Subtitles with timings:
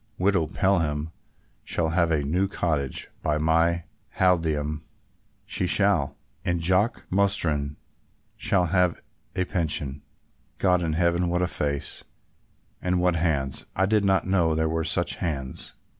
[0.17, 1.11] Widow Pelham
[1.63, 3.83] shall have a new cottage, by my
[4.17, 4.81] halidame
[5.45, 7.77] she shall; and Jock Mostyn
[8.35, 9.03] shall have
[9.35, 10.01] a pension.
[10.57, 12.03] God in heaven, what a face,
[12.81, 13.67] and what hands!
[13.75, 15.75] I did not know there were such hands."